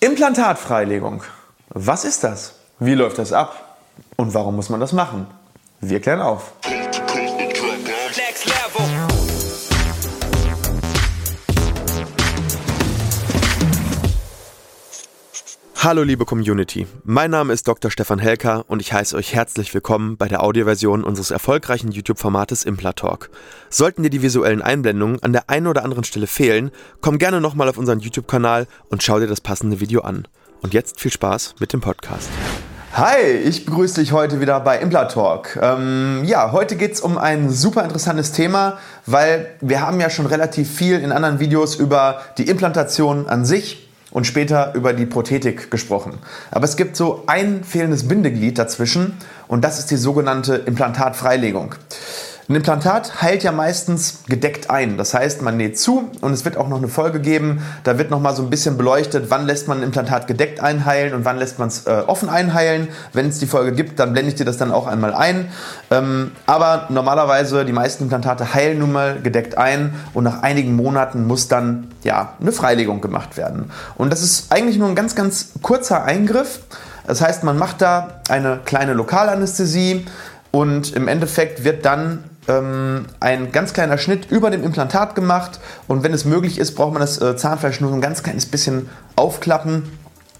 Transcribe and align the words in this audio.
Implantatfreilegung. 0.00 1.22
Was 1.70 2.04
ist 2.04 2.22
das? 2.22 2.54
Wie 2.78 2.94
läuft 2.94 3.16
das 3.16 3.32
ab? 3.32 3.78
Und 4.16 4.34
warum 4.34 4.56
muss 4.56 4.68
man 4.68 4.78
das 4.78 4.92
machen? 4.92 5.26
Wir 5.80 6.00
klären 6.00 6.20
auf. 6.20 6.52
Hallo 15.86 16.02
liebe 16.02 16.24
Community, 16.24 16.84
mein 17.04 17.30
Name 17.30 17.52
ist 17.52 17.68
Dr. 17.68 17.92
Stefan 17.92 18.18
Helker 18.18 18.64
und 18.66 18.82
ich 18.82 18.92
heiße 18.92 19.16
euch 19.16 19.36
herzlich 19.36 19.72
willkommen 19.72 20.16
bei 20.16 20.26
der 20.26 20.42
Audioversion 20.42 21.04
unseres 21.04 21.30
erfolgreichen 21.30 21.92
YouTube-Formates 21.92 22.64
Implatalk. 22.64 23.30
Sollten 23.70 24.02
dir 24.02 24.10
die 24.10 24.20
visuellen 24.20 24.62
Einblendungen 24.62 25.22
an 25.22 25.32
der 25.32 25.48
einen 25.48 25.68
oder 25.68 25.84
anderen 25.84 26.02
Stelle 26.02 26.26
fehlen, 26.26 26.72
komm 27.02 27.18
gerne 27.18 27.40
nochmal 27.40 27.68
auf 27.68 27.78
unseren 27.78 28.00
YouTube-Kanal 28.00 28.66
und 28.88 29.04
schau 29.04 29.20
dir 29.20 29.28
das 29.28 29.40
passende 29.40 29.78
Video 29.78 30.00
an. 30.00 30.26
Und 30.60 30.74
jetzt 30.74 31.00
viel 31.00 31.12
Spaß 31.12 31.54
mit 31.60 31.72
dem 31.72 31.82
Podcast. 31.82 32.30
Hi, 32.94 33.20
ich 33.20 33.64
begrüße 33.64 34.00
dich 34.00 34.10
heute 34.10 34.40
wieder 34.40 34.58
bei 34.58 34.80
Implatalk. 34.80 35.56
Ähm, 35.62 36.22
ja, 36.24 36.50
heute 36.50 36.74
geht 36.74 36.94
es 36.94 37.00
um 37.00 37.16
ein 37.16 37.48
super 37.48 37.84
interessantes 37.84 38.32
Thema, 38.32 38.78
weil 39.06 39.54
wir 39.60 39.82
haben 39.82 40.00
ja 40.00 40.10
schon 40.10 40.26
relativ 40.26 40.68
viel 40.68 40.98
in 40.98 41.12
anderen 41.12 41.38
Videos 41.38 41.76
über 41.76 42.22
die 42.38 42.48
Implantation 42.48 43.28
an 43.28 43.44
sich 43.44 43.85
und 44.16 44.26
später 44.26 44.72
über 44.74 44.94
die 44.94 45.04
Prothetik 45.04 45.70
gesprochen. 45.70 46.14
Aber 46.50 46.64
es 46.64 46.78
gibt 46.78 46.96
so 46.96 47.24
ein 47.26 47.62
fehlendes 47.64 48.08
Bindeglied 48.08 48.58
dazwischen 48.58 49.18
und 49.46 49.62
das 49.62 49.78
ist 49.78 49.90
die 49.90 49.96
sogenannte 49.96 50.54
Implantatfreilegung. 50.54 51.74
Ein 52.48 52.54
Implantat 52.54 53.22
heilt 53.22 53.42
ja 53.42 53.50
meistens 53.50 54.20
gedeckt 54.28 54.70
ein. 54.70 54.96
Das 54.96 55.14
heißt, 55.14 55.42
man 55.42 55.56
näht 55.56 55.80
zu 55.80 56.12
und 56.20 56.32
es 56.32 56.44
wird 56.44 56.56
auch 56.56 56.68
noch 56.68 56.78
eine 56.78 56.86
Folge 56.86 57.18
geben. 57.18 57.64
Da 57.82 57.98
wird 57.98 58.12
noch 58.12 58.20
mal 58.20 58.36
so 58.36 58.42
ein 58.44 58.50
bisschen 58.50 58.76
beleuchtet, 58.76 59.30
wann 59.30 59.46
lässt 59.46 59.66
man 59.66 59.78
ein 59.78 59.82
Implantat 59.82 60.28
gedeckt 60.28 60.60
einheilen 60.60 61.12
und 61.12 61.24
wann 61.24 61.38
lässt 61.38 61.58
man 61.58 61.66
es 61.66 61.88
äh, 61.88 62.04
offen 62.06 62.28
einheilen. 62.28 62.86
Wenn 63.12 63.28
es 63.28 63.40
die 63.40 63.46
Folge 63.46 63.72
gibt, 63.72 63.98
dann 63.98 64.12
blende 64.12 64.30
ich 64.30 64.36
dir 64.36 64.44
das 64.44 64.58
dann 64.58 64.70
auch 64.70 64.86
einmal 64.86 65.12
ein. 65.12 65.48
Ähm, 65.90 66.30
aber 66.46 66.86
normalerweise, 66.88 67.64
die 67.64 67.72
meisten 67.72 68.04
Implantate 68.04 68.54
heilen 68.54 68.78
nun 68.78 68.92
mal 68.92 69.20
gedeckt 69.20 69.58
ein 69.58 69.96
und 70.14 70.22
nach 70.22 70.42
einigen 70.42 70.76
Monaten 70.76 71.26
muss 71.26 71.48
dann 71.48 71.88
ja 72.04 72.34
eine 72.40 72.52
Freilegung 72.52 73.00
gemacht 73.00 73.36
werden. 73.36 73.72
Und 73.96 74.12
das 74.12 74.22
ist 74.22 74.52
eigentlich 74.52 74.78
nur 74.78 74.88
ein 74.88 74.94
ganz, 74.94 75.16
ganz 75.16 75.50
kurzer 75.62 76.04
Eingriff. 76.04 76.60
Das 77.08 77.20
heißt, 77.20 77.42
man 77.42 77.58
macht 77.58 77.82
da 77.82 78.20
eine 78.28 78.60
kleine 78.64 78.92
Lokalanästhesie 78.92 80.06
und 80.52 80.94
im 80.94 81.08
Endeffekt 81.08 81.64
wird 81.64 81.84
dann 81.84 82.24
ähm, 82.48 83.06
ein 83.20 83.52
ganz 83.52 83.72
kleiner 83.72 83.98
Schnitt 83.98 84.30
über 84.30 84.50
dem 84.50 84.64
Implantat 84.64 85.14
gemacht 85.14 85.60
und 85.88 86.02
wenn 86.02 86.12
es 86.12 86.24
möglich 86.24 86.58
ist, 86.58 86.74
braucht 86.74 86.92
man 86.92 87.00
das 87.00 87.20
äh, 87.20 87.36
Zahnfleisch 87.36 87.80
nur 87.80 87.90
so 87.90 87.96
ein 87.96 88.00
ganz 88.00 88.22
kleines 88.22 88.46
bisschen 88.46 88.88
aufklappen 89.16 89.84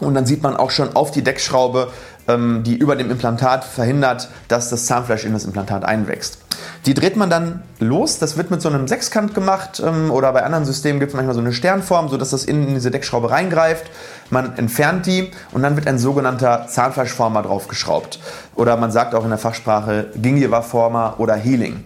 und 0.00 0.14
dann 0.14 0.26
sieht 0.26 0.42
man 0.42 0.56
auch 0.56 0.70
schon 0.70 0.94
auf 0.96 1.10
die 1.10 1.22
Deckschraube, 1.22 1.88
ähm, 2.28 2.62
die 2.64 2.76
über 2.76 2.96
dem 2.96 3.10
Implantat 3.10 3.64
verhindert, 3.64 4.28
dass 4.48 4.68
das 4.68 4.86
Zahnfleisch 4.86 5.24
in 5.24 5.32
das 5.32 5.44
Implantat 5.44 5.84
einwächst. 5.84 6.38
Die 6.86 6.94
dreht 6.94 7.16
man 7.16 7.30
dann 7.30 7.62
los. 7.78 8.18
Das 8.18 8.36
wird 8.36 8.50
mit 8.50 8.60
so 8.60 8.68
einem 8.68 8.88
Sechskant 8.88 9.34
gemacht 9.34 9.82
ähm, 9.84 10.10
oder 10.10 10.32
bei 10.32 10.42
anderen 10.42 10.64
Systemen 10.64 10.98
gibt 10.98 11.10
es 11.10 11.16
manchmal 11.16 11.34
so 11.34 11.40
eine 11.40 11.52
Sternform, 11.52 12.08
sodass 12.08 12.30
das 12.30 12.44
innen 12.44 12.68
in 12.68 12.74
diese 12.74 12.90
Deckschraube 12.90 13.30
reingreift. 13.30 13.86
Man 14.30 14.56
entfernt 14.56 15.06
die 15.06 15.30
und 15.52 15.62
dann 15.62 15.76
wird 15.76 15.86
ein 15.86 15.98
sogenannter 15.98 16.66
Zahnfleischformer 16.68 17.42
draufgeschraubt. 17.42 18.18
Oder 18.56 18.76
man 18.76 18.90
sagt 18.90 19.14
auch 19.14 19.24
in 19.24 19.30
der 19.30 19.38
Fachsprache 19.38 20.06
Gingiva-Former 20.16 21.14
oder 21.18 21.34
Healing. 21.34 21.84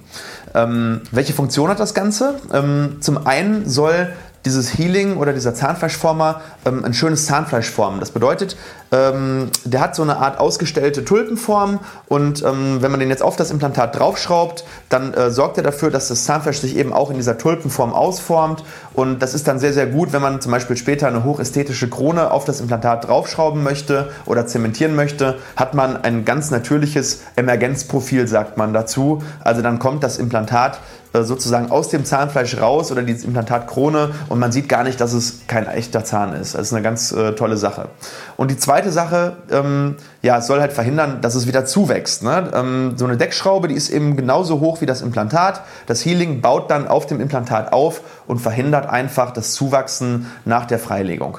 Ähm, 0.57 1.03
welche 1.13 1.35
Funktion 1.35 1.69
hat 1.69 1.79
das 1.79 1.95
Ganze? 1.95 2.41
Ähm, 2.53 2.97
zum 3.01 3.27
einen 3.27 3.69
soll 3.69 4.09
dieses 4.47 4.79
Healing 4.79 5.19
oder 5.19 5.33
dieser 5.33 5.55
Zahnfleischformer 5.55 6.41
ähm, 6.65 6.85
ein 6.85 6.95
schönes 6.95 7.27
Zahnfleisch 7.27 7.71
formen. 7.71 8.01
Das 8.01 8.11
bedeutet, 8.13 8.57
ähm, 8.93 9.51
der 9.65 9.81
hat 9.81 9.95
so 9.95 10.03
eine 10.03 10.17
Art 10.17 10.39
ausgestellte 10.39 11.05
Tulpenform 11.05 11.81
und 12.07 12.43
ähm, 12.43 12.79
wenn 12.81 12.91
man 12.91 13.01
den 13.01 13.11
jetzt 13.11 13.23
auf 13.23 13.37
das 13.37 13.51
Implantat 13.51 13.99
draufschraubt, 13.99 14.65
dann 14.89 15.13
äh, 15.13 15.31
sorgt 15.31 15.59
er 15.59 15.65
dafür, 15.65 15.91
dass 15.91 16.09
das 16.09 16.25
Zahnfleisch 16.25 16.59
sich 16.59 16.77
eben 16.77 16.93
auch 16.93 17.11
in 17.11 17.17
dieser 17.17 17.37
Tulpenform 17.37 17.93
ausformt 17.93 18.65
und 18.95 19.21
das 19.21 19.35
ist 19.35 19.49
dann 19.49 19.59
sehr, 19.59 19.73
sehr 19.73 19.87
gut, 19.87 20.13
wenn 20.13 20.23
man 20.23 20.41
zum 20.41 20.53
Beispiel 20.53 20.77
später 20.77 21.09
eine 21.09 21.25
hochästhetische 21.25 21.91
Krone 21.91 22.31
auf 22.31 22.45
das 22.45 22.61
Implantat 22.61 23.09
draufschrauben 23.09 23.63
möchte 23.63 24.11
oder 24.25 24.47
zementieren 24.47 24.95
möchte, 24.95 25.39
hat 25.57 25.75
man 25.75 25.97
ein 25.97 26.25
ganz 26.25 26.51
natürliches 26.51 27.23
Emergenzprofil, 27.35 28.29
sagt 28.29 28.57
man 28.57 28.73
dazu. 28.73 29.23
Also 29.43 29.63
dann 29.63 29.81
kommt 29.81 30.05
das 30.05 30.19
Implantat 30.19 30.79
sozusagen 31.25 31.71
aus 31.71 31.89
dem 31.89 32.05
Zahnfleisch 32.05 32.61
raus 32.61 32.91
oder 32.93 33.03
die 33.03 33.13
Implantatkrone 33.13 34.11
und 34.29 34.39
man 34.39 34.53
sieht 34.53 34.69
gar 34.69 34.85
nicht, 34.85 35.01
dass 35.01 35.13
es 35.13 35.47
kein 35.47 35.67
echter 35.67 36.05
Zahn 36.05 36.33
ist. 36.35 36.55
Das 36.55 36.63
ist 36.63 36.73
eine 36.73 36.83
ganz 36.83 37.13
äh, 37.13 37.33
tolle 37.33 37.57
Sache. 37.57 37.89
Und 38.37 38.51
die 38.51 38.57
zweite 38.57 38.91
Sache, 38.91 39.37
ähm, 39.51 39.97
ja, 40.23 40.39
es 40.39 40.47
soll 40.47 40.61
halt 40.61 40.73
verhindern, 40.73 41.21
dass 41.21 41.35
es 41.35 41.47
wieder 41.47 41.65
zuwächst. 41.65 42.23
Ne? 42.23 42.51
Ähm, 42.55 42.95
so 42.97 43.05
eine 43.05 43.17
Deckschraube, 43.17 43.69
die 43.69 43.75
ist 43.75 43.91
eben 43.91 44.17
genauso 44.17 44.61
hoch 44.61 44.81
wie 44.81 44.87
das 44.87 45.03
Implantat. 45.03 45.63
Das 45.87 46.05
Healing 46.05 46.41
baut 46.41 46.71
dann 46.71 46.89
auf 46.89 47.07
dem 47.07 47.21
Implantat 47.21 47.73
auf 47.73 48.01
und 48.27 48.39
verhindert 48.39 48.89
einfach 48.89 49.33
das 49.33 49.53
Zuwachsen 49.53 50.27
nach 50.45 50.67
der 50.67 50.79
Freilegung. 50.79 51.39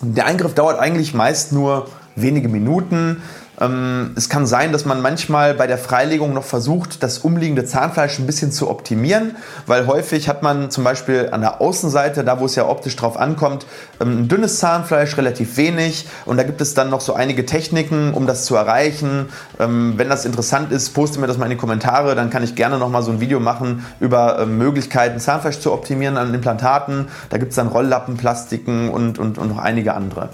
Der 0.00 0.26
Eingriff 0.26 0.54
dauert 0.54 0.78
eigentlich 0.78 1.12
meist 1.12 1.52
nur 1.52 1.88
wenige 2.22 2.48
Minuten. 2.48 3.22
Ähm, 3.60 4.12
es 4.16 4.28
kann 4.28 4.46
sein, 4.46 4.72
dass 4.72 4.84
man 4.84 5.00
manchmal 5.00 5.54
bei 5.54 5.66
der 5.66 5.78
Freilegung 5.78 6.32
noch 6.32 6.44
versucht, 6.44 7.02
das 7.02 7.18
umliegende 7.18 7.64
Zahnfleisch 7.64 8.18
ein 8.18 8.26
bisschen 8.26 8.52
zu 8.52 8.70
optimieren, 8.70 9.36
weil 9.66 9.86
häufig 9.86 10.28
hat 10.28 10.42
man 10.42 10.70
zum 10.70 10.84
Beispiel 10.84 11.28
an 11.32 11.40
der 11.40 11.60
Außenseite, 11.60 12.24
da 12.24 12.40
wo 12.40 12.46
es 12.46 12.54
ja 12.54 12.68
optisch 12.68 12.94
drauf 12.96 13.16
ankommt, 13.18 13.66
ähm, 14.00 14.22
ein 14.22 14.28
dünnes 14.28 14.58
Zahnfleisch, 14.58 15.16
relativ 15.16 15.56
wenig 15.56 16.06
und 16.24 16.36
da 16.36 16.44
gibt 16.44 16.60
es 16.60 16.74
dann 16.74 16.90
noch 16.90 17.00
so 17.00 17.14
einige 17.14 17.46
Techniken, 17.46 18.14
um 18.14 18.26
das 18.26 18.44
zu 18.44 18.54
erreichen. 18.54 19.28
Ähm, 19.58 19.94
wenn 19.96 20.08
das 20.08 20.24
interessant 20.24 20.70
ist, 20.70 20.90
poste 20.90 21.18
mir 21.18 21.26
das 21.26 21.38
mal 21.38 21.46
in 21.46 21.50
die 21.50 21.56
Kommentare, 21.56 22.14
dann 22.14 22.30
kann 22.30 22.44
ich 22.44 22.54
gerne 22.54 22.78
noch 22.78 22.90
mal 22.90 23.02
so 23.02 23.10
ein 23.10 23.20
Video 23.20 23.40
machen 23.40 23.84
über 23.98 24.46
Möglichkeiten, 24.46 25.18
Zahnfleisch 25.18 25.58
zu 25.58 25.72
optimieren 25.72 26.16
an 26.16 26.32
Implantaten. 26.32 27.08
Da 27.30 27.38
gibt 27.38 27.50
es 27.50 27.56
dann 27.56 27.68
Rolllappenplastiken 27.68 28.90
und, 28.90 29.18
und, 29.18 29.38
und 29.38 29.48
noch 29.48 29.58
einige 29.58 29.94
andere. 29.94 30.28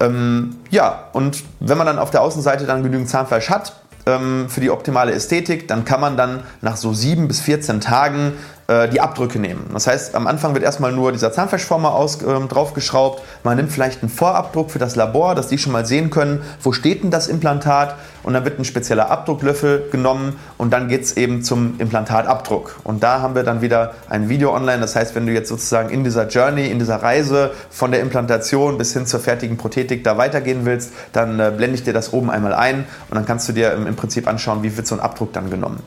Ähm, 0.00 0.56
ja, 0.70 1.08
und 1.12 1.44
wenn 1.60 1.78
man 1.78 1.86
dann 1.86 1.98
auf 1.98 2.10
der 2.10 2.22
Außenseite 2.22 2.66
dann 2.66 2.82
genügend 2.82 3.08
Zahnfleisch 3.08 3.50
hat, 3.50 3.74
ähm, 4.06 4.48
für 4.48 4.60
die 4.60 4.70
optimale 4.70 5.12
Ästhetik, 5.12 5.68
dann 5.68 5.84
kann 5.84 6.00
man 6.00 6.16
dann 6.16 6.42
nach 6.60 6.76
so 6.76 6.92
7 6.92 7.28
bis 7.28 7.40
14 7.40 7.80
Tagen 7.80 8.32
äh, 8.66 8.88
die 8.88 9.00
Abdrücke 9.00 9.38
nehmen. 9.38 9.70
Das 9.72 9.86
heißt, 9.86 10.14
am 10.14 10.26
Anfang 10.26 10.54
wird 10.54 10.64
erstmal 10.64 10.92
nur 10.92 11.12
dieser 11.12 11.32
Zahnfleischformer 11.32 11.92
aus, 11.92 12.22
äh, 12.22 12.40
draufgeschraubt. 12.48 13.22
Man 13.42 13.56
nimmt 13.56 13.70
vielleicht 13.70 14.02
einen 14.02 14.10
Vorabdruck 14.10 14.70
für 14.70 14.78
das 14.78 14.96
Labor, 14.96 15.34
dass 15.34 15.48
die 15.48 15.58
schon 15.58 15.72
mal 15.72 15.84
sehen 15.84 16.10
können, 16.10 16.42
wo 16.62 16.72
steht 16.72 17.02
denn 17.02 17.10
das 17.10 17.28
Implantat. 17.28 17.96
Und 18.22 18.32
dann 18.32 18.44
wird 18.46 18.58
ein 18.58 18.64
spezieller 18.64 19.10
Abdrucklöffel 19.10 19.90
genommen 19.92 20.38
und 20.56 20.72
dann 20.72 20.88
geht 20.88 21.02
es 21.02 21.16
eben 21.18 21.42
zum 21.42 21.78
Implantatabdruck. 21.78 22.76
Und 22.82 23.02
da 23.02 23.20
haben 23.20 23.34
wir 23.34 23.42
dann 23.42 23.60
wieder 23.60 23.92
ein 24.08 24.30
Video 24.30 24.54
online. 24.54 24.80
Das 24.80 24.96
heißt, 24.96 25.14
wenn 25.14 25.26
du 25.26 25.32
jetzt 25.32 25.50
sozusagen 25.50 25.90
in 25.90 26.04
dieser 26.04 26.28
Journey, 26.28 26.70
in 26.70 26.78
dieser 26.78 27.02
Reise 27.02 27.50
von 27.68 27.90
der 27.90 28.00
Implantation 28.00 28.78
bis 28.78 28.94
hin 28.94 29.04
zur 29.04 29.20
fertigen 29.20 29.58
Prothetik 29.58 30.04
da 30.04 30.16
weitergehen 30.16 30.64
willst, 30.64 30.92
dann 31.12 31.38
äh, 31.38 31.52
blende 31.54 31.74
ich 31.74 31.82
dir 31.82 31.92
das 31.92 32.14
oben 32.14 32.30
einmal 32.30 32.54
ein 32.54 32.86
und 33.10 33.14
dann 33.14 33.26
kannst 33.26 33.46
du 33.48 33.52
dir 33.52 33.72
im, 33.72 33.86
im 33.86 33.96
Prinzip 33.96 34.26
anschauen, 34.26 34.62
wie 34.62 34.74
wird 34.74 34.86
so 34.86 34.94
ein 34.94 35.00
Abdruck 35.02 35.34
dann 35.34 35.50
genommen. 35.50 35.82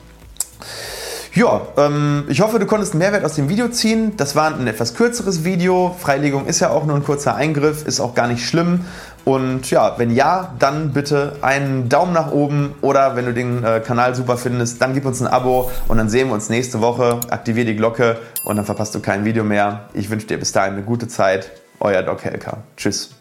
Ja, 1.37 1.67
ähm, 1.77 2.23
ich 2.29 2.41
hoffe, 2.41 2.57
du 2.57 2.65
konntest 2.65 2.93
einen 2.93 2.99
Mehrwert 2.99 3.23
aus 3.23 3.35
dem 3.35 3.47
Video 3.47 3.67
ziehen. 3.67 4.17
Das 4.17 4.35
war 4.35 4.55
ein 4.55 4.65
etwas 4.65 4.95
kürzeres 4.95 5.43
Video. 5.43 5.95
Freilegung 5.99 6.47
ist 6.47 6.61
ja 6.61 6.71
auch 6.71 6.83
nur 6.83 6.95
ein 6.95 7.03
kurzer 7.03 7.35
Eingriff, 7.35 7.85
ist 7.85 7.99
auch 7.99 8.15
gar 8.15 8.27
nicht 8.27 8.43
schlimm. 8.43 8.85
Und 9.23 9.69
ja, 9.69 9.99
wenn 9.99 10.09
ja, 10.09 10.55
dann 10.57 10.93
bitte 10.93 11.33
einen 11.41 11.89
Daumen 11.89 12.11
nach 12.11 12.31
oben 12.31 12.73
oder 12.81 13.15
wenn 13.15 13.25
du 13.25 13.35
den 13.35 13.63
äh, 13.63 13.81
Kanal 13.85 14.15
super 14.15 14.37
findest, 14.37 14.81
dann 14.81 14.95
gib 14.95 15.05
uns 15.05 15.21
ein 15.21 15.27
Abo 15.27 15.69
und 15.87 15.97
dann 15.97 16.09
sehen 16.09 16.29
wir 16.29 16.33
uns 16.33 16.49
nächste 16.49 16.81
Woche. 16.81 17.19
Aktivier 17.29 17.65
die 17.65 17.75
Glocke 17.75 18.17
und 18.43 18.55
dann 18.55 18.65
verpasst 18.65 18.95
du 18.95 18.99
kein 18.99 19.23
Video 19.23 19.43
mehr. 19.43 19.89
Ich 19.93 20.09
wünsche 20.09 20.25
dir 20.25 20.39
bis 20.39 20.53
dahin 20.53 20.73
eine 20.73 20.81
gute 20.81 21.07
Zeit. 21.07 21.51
Euer 21.79 22.01
Doc 22.01 22.23
Helker. 22.23 22.63
Tschüss. 22.77 23.16